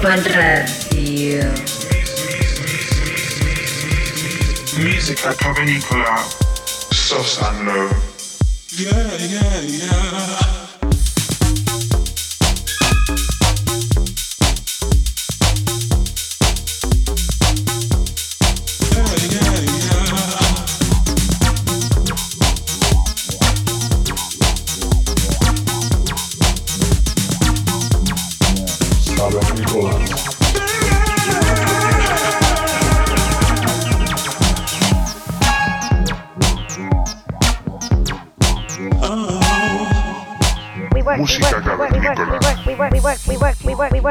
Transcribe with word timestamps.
Ibiza 0.00 0.22
Global 0.22 0.32
Radio. 0.34 1.42
Music 4.82 5.26
at 5.26 5.36
Cavernicola, 5.36 6.16
soft 6.90 7.42
and 7.42 7.66
low. 7.66 7.90
Yeah, 8.78 9.16
yeah, 9.18 9.60
yeah. 9.60 10.59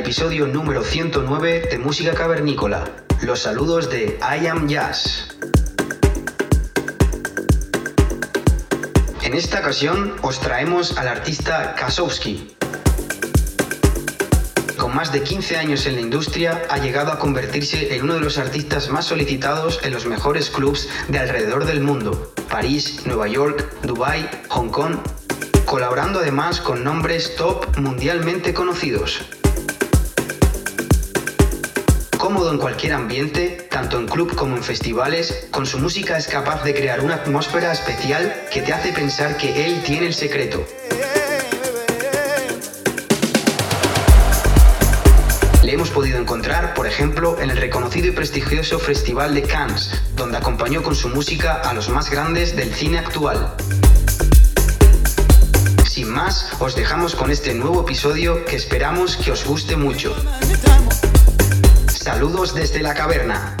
Episodio 0.00 0.46
número 0.46 0.82
109 0.82 1.68
de 1.70 1.78
Música 1.78 2.14
Cavernícola. 2.14 2.84
Los 3.20 3.40
saludos 3.40 3.90
de 3.90 4.18
I 4.22 4.46
Am 4.46 4.66
Jazz. 4.66 5.36
En 9.22 9.34
esta 9.34 9.60
ocasión 9.60 10.16
os 10.22 10.40
traemos 10.40 10.96
al 10.96 11.06
artista 11.06 11.74
Kasowski. 11.74 12.56
Con 14.78 14.94
más 14.96 15.12
de 15.12 15.22
15 15.22 15.58
años 15.58 15.84
en 15.84 15.96
la 15.96 16.00
industria, 16.00 16.62
ha 16.70 16.78
llegado 16.78 17.12
a 17.12 17.18
convertirse 17.18 17.94
en 17.94 18.04
uno 18.04 18.14
de 18.14 18.20
los 18.20 18.38
artistas 18.38 18.88
más 18.88 19.04
solicitados 19.04 19.80
en 19.82 19.92
los 19.92 20.06
mejores 20.06 20.48
clubs 20.48 20.88
de 21.08 21.18
alrededor 21.18 21.66
del 21.66 21.82
mundo. 21.82 22.32
París, 22.48 23.02
Nueva 23.04 23.28
York, 23.28 23.70
Dubai, 23.82 24.28
Hong 24.48 24.70
Kong 24.70 24.96
colaborando 25.66 26.18
además 26.18 26.60
con 26.60 26.82
nombres 26.82 27.36
top 27.36 27.78
mundialmente 27.78 28.52
conocidos. 28.52 29.20
Cómodo 32.40 32.54
en 32.54 32.60
cualquier 32.62 32.94
ambiente, 32.94 33.68
tanto 33.70 33.98
en 33.98 34.08
club 34.08 34.34
como 34.34 34.56
en 34.56 34.64
festivales, 34.64 35.46
con 35.50 35.66
su 35.66 35.78
música 35.78 36.16
es 36.16 36.26
capaz 36.26 36.64
de 36.64 36.74
crear 36.74 37.02
una 37.02 37.16
atmósfera 37.16 37.70
especial 37.70 38.34
que 38.50 38.62
te 38.62 38.72
hace 38.72 38.94
pensar 38.94 39.36
que 39.36 39.66
él 39.66 39.82
tiene 39.82 40.06
el 40.06 40.14
secreto. 40.14 40.64
Le 45.62 45.74
hemos 45.74 45.90
podido 45.90 46.18
encontrar, 46.18 46.72
por 46.72 46.86
ejemplo, 46.86 47.38
en 47.38 47.50
el 47.50 47.58
reconocido 47.58 48.06
y 48.06 48.12
prestigioso 48.12 48.78
Festival 48.78 49.34
de 49.34 49.42
Cannes, 49.42 49.90
donde 50.16 50.38
acompañó 50.38 50.82
con 50.82 50.94
su 50.94 51.10
música 51.10 51.60
a 51.60 51.74
los 51.74 51.90
más 51.90 52.08
grandes 52.08 52.56
del 52.56 52.72
cine 52.72 53.00
actual. 53.00 53.54
Sin 55.86 56.08
más, 56.08 56.52
os 56.58 56.74
dejamos 56.74 57.14
con 57.14 57.30
este 57.30 57.52
nuevo 57.52 57.82
episodio 57.82 58.46
que 58.46 58.56
esperamos 58.56 59.18
que 59.18 59.30
os 59.30 59.44
guste 59.44 59.76
mucho. 59.76 60.16
Saludos 62.00 62.54
desde 62.54 62.80
la 62.80 62.94
caverna. 62.94 63.54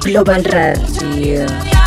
Global 0.00 0.42
Radio. 0.42 1.83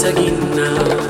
seguint 0.00 0.56
now. 0.56 1.09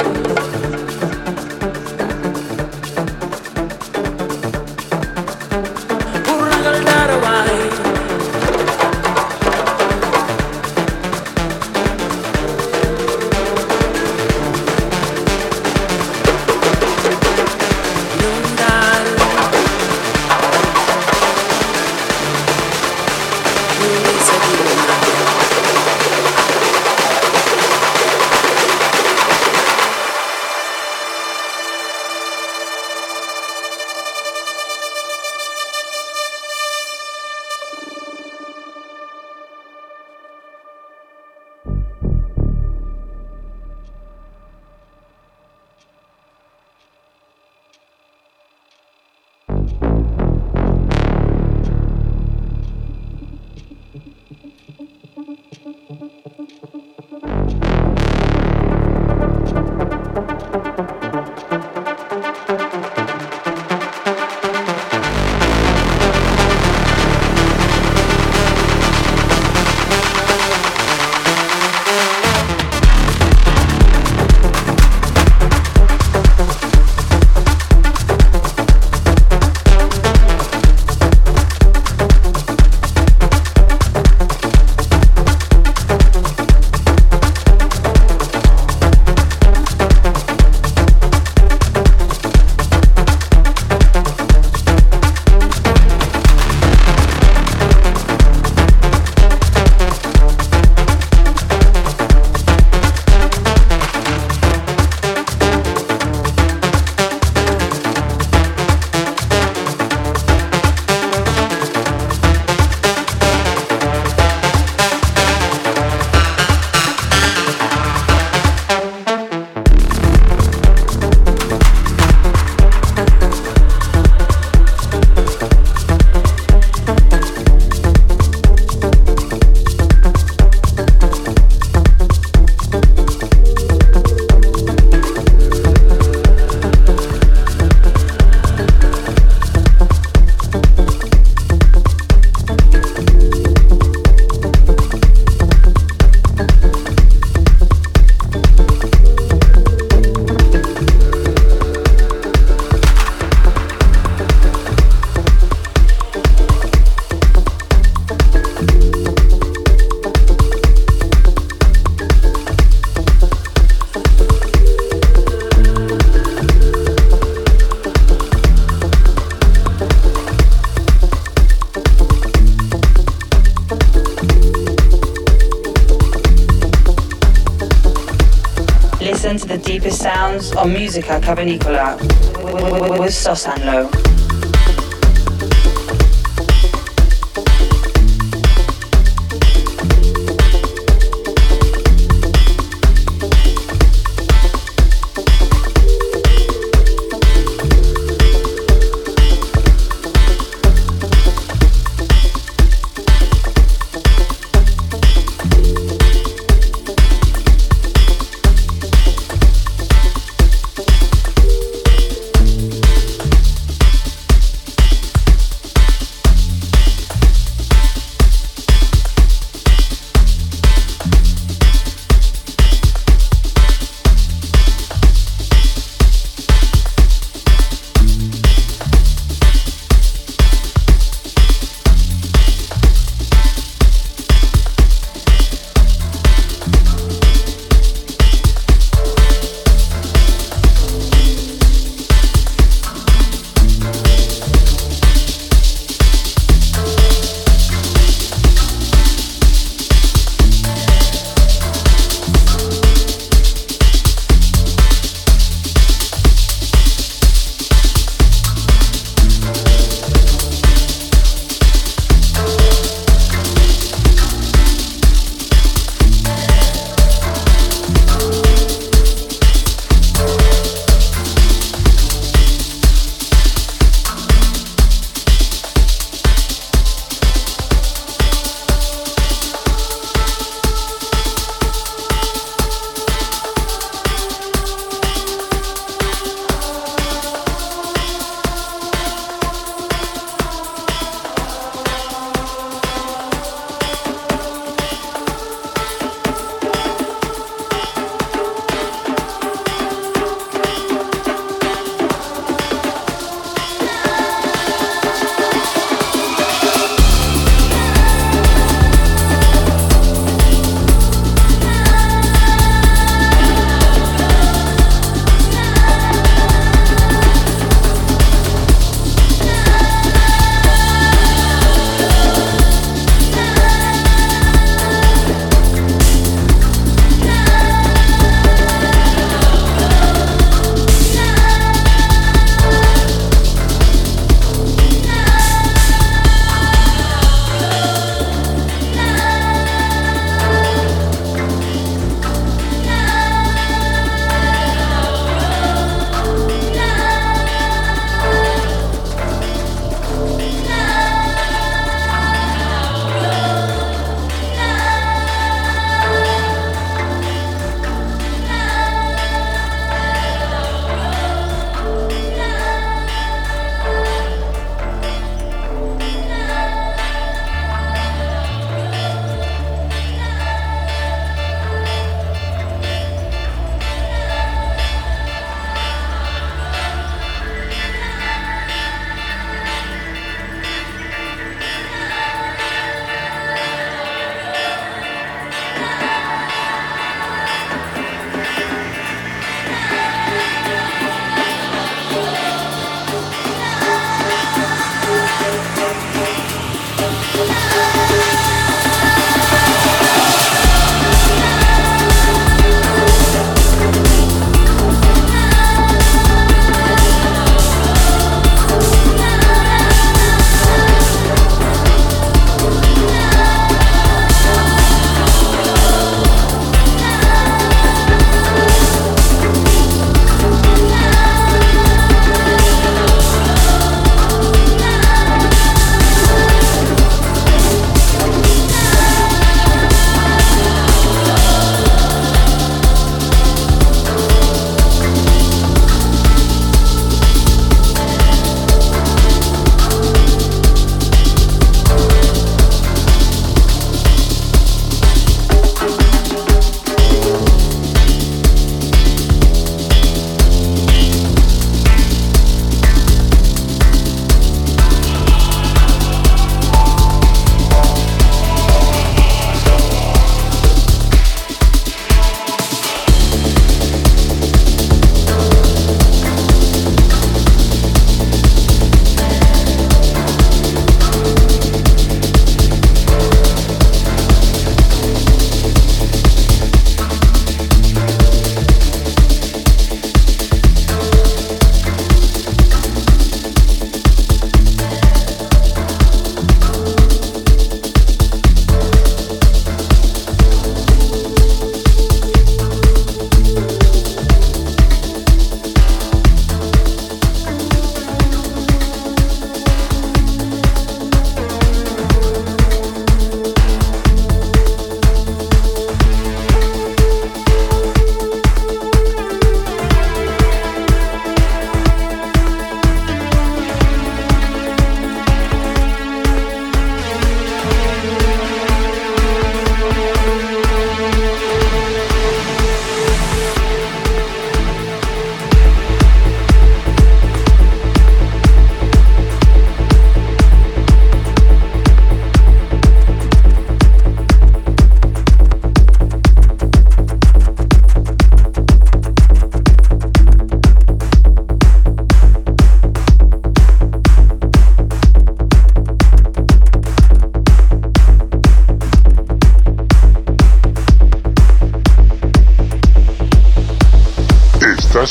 musica 181.01 181.19
cavenicola 181.19 181.90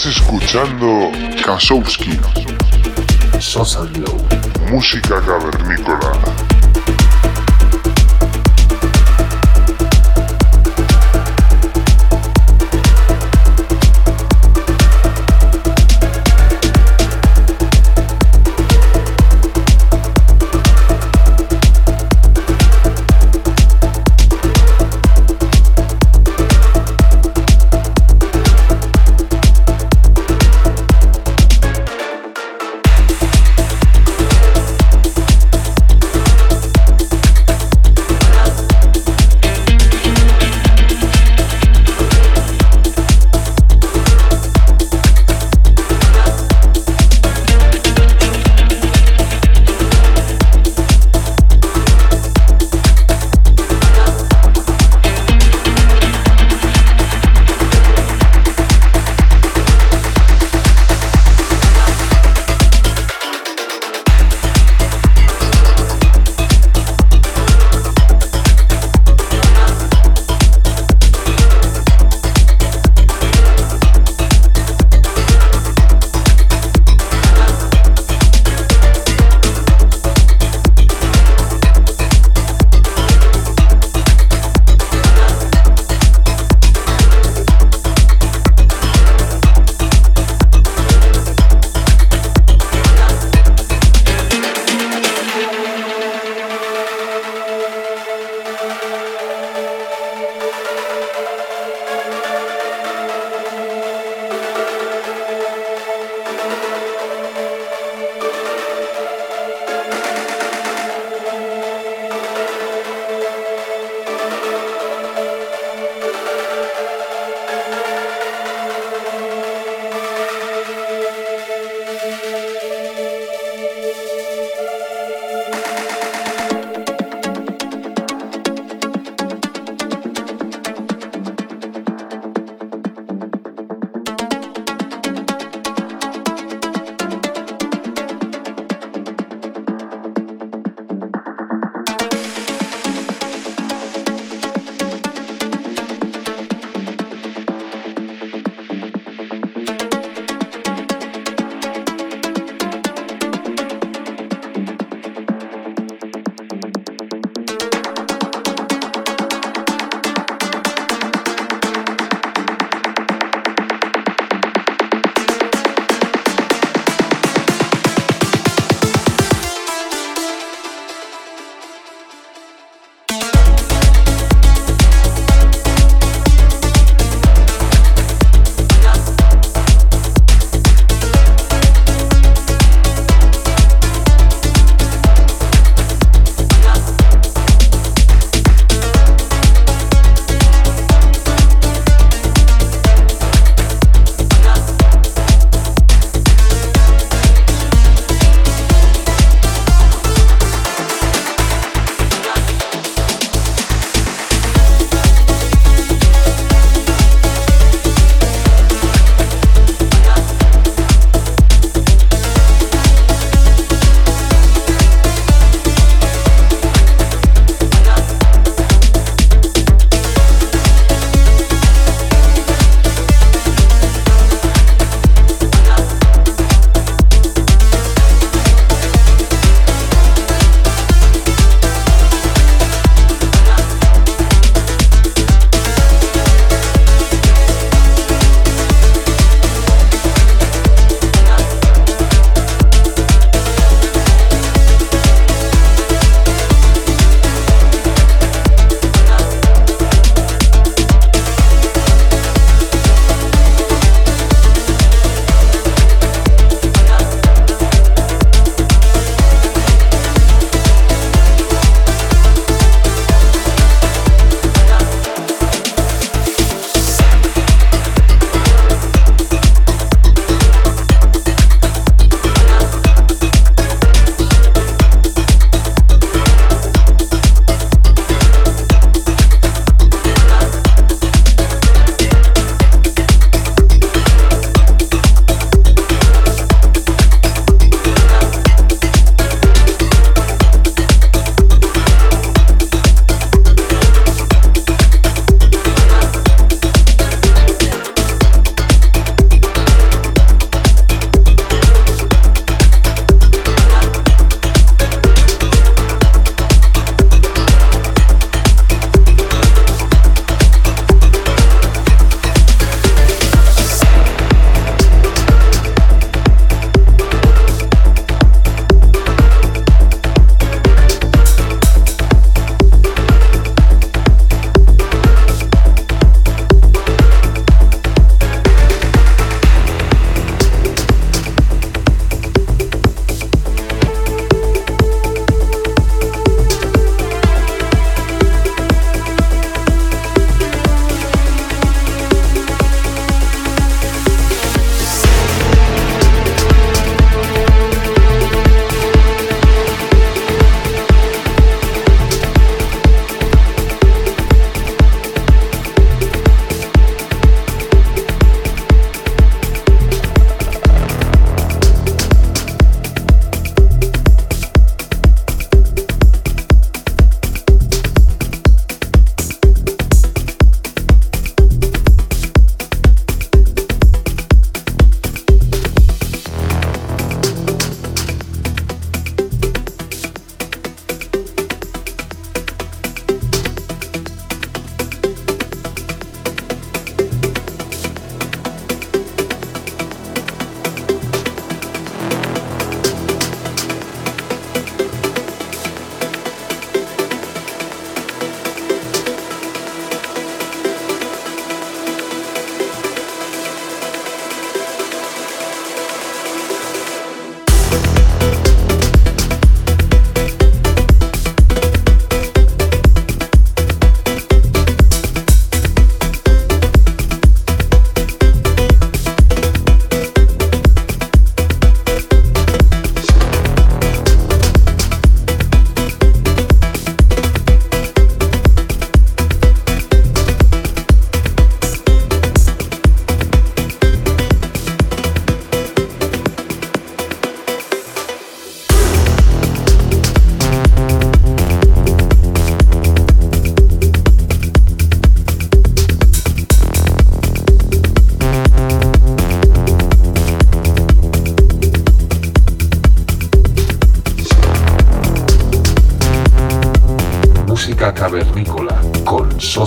escuchando 0.05 1.11
Kasowski. 1.43 2.19
Sosa 3.39 3.81
Glow. 3.85 4.17
Música 4.69 5.21
cavernícola 5.21 6.11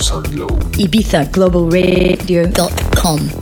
Sound 0.02 0.26
IbizaGlobalRadio.com. 0.78 3.41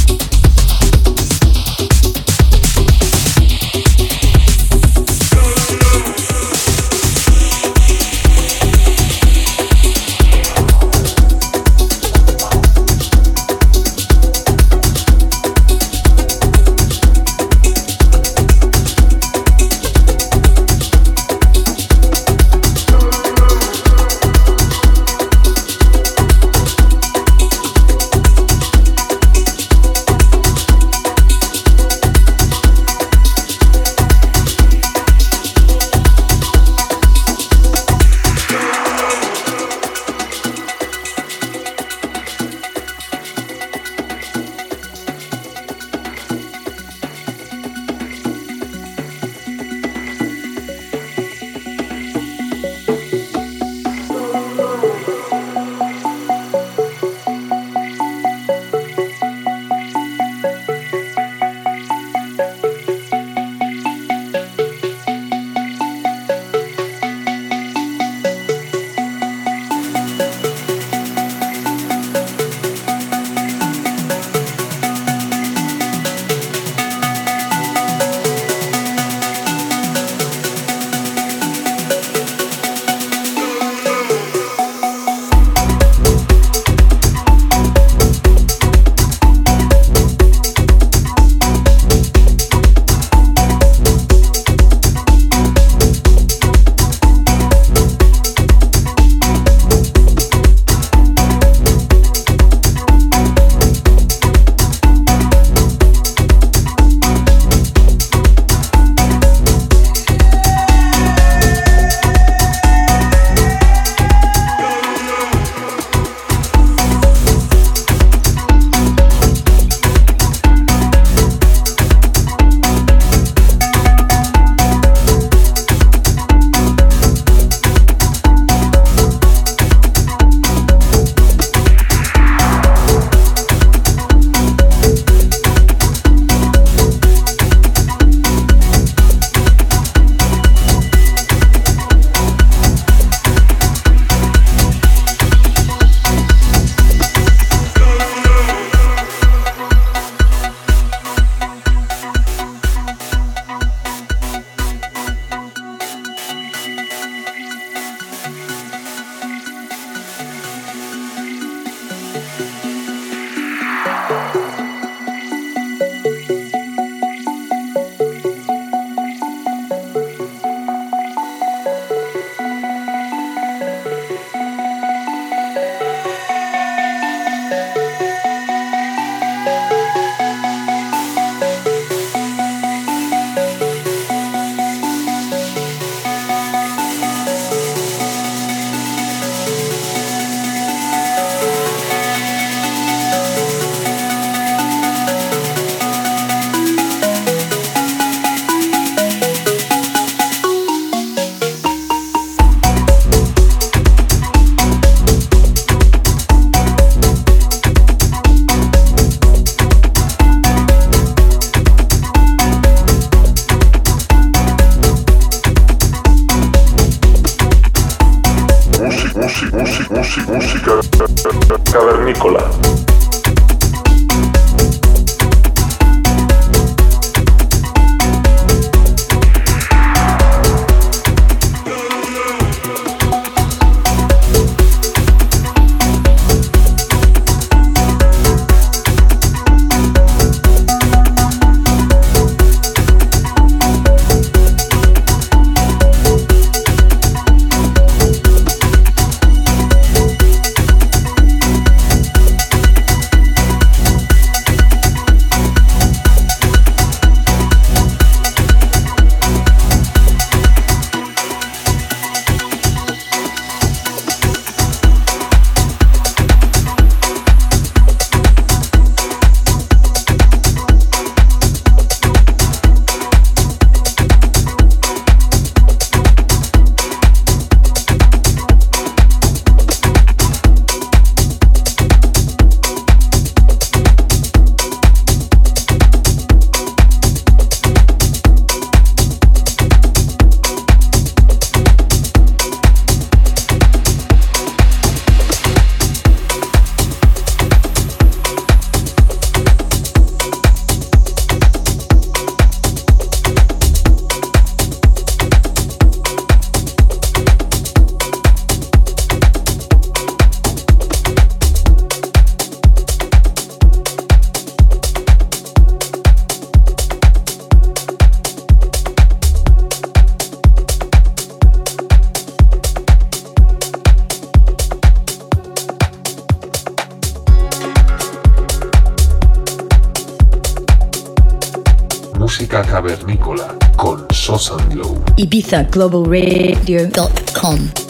Uh, 335.53 335.63
Globalradio.com. 335.69 337.80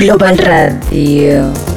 Global 0.00 0.34
Radio. 0.38 1.69